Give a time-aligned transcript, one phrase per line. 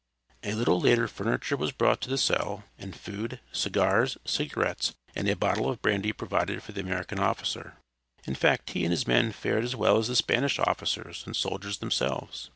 [0.41, 5.35] A little later furniture was brought to the cell, and food, cigars, cigarettes, and a
[5.35, 7.75] bottle of brandy provided for the American officer.
[8.25, 11.77] In fact he and his men fared as well as the Spanish officers and soldiers
[11.77, 12.49] themselves.